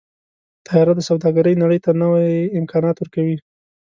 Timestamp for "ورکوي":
2.99-3.37